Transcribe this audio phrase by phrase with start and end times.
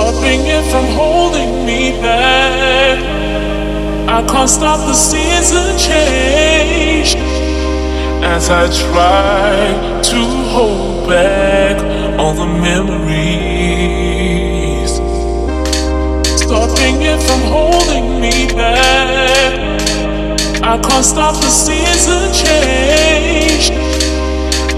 [0.00, 2.98] stopping it from holding me back.
[4.08, 7.16] I can't stop the season change
[8.24, 10.20] as I try to
[10.54, 11.76] hold back
[12.18, 13.20] all the memories.
[16.44, 19.52] Stopping it from holding me back.
[20.62, 23.70] I can't stop the season change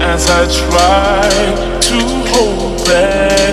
[0.01, 1.29] as I try
[1.87, 1.97] to
[2.33, 3.52] hold back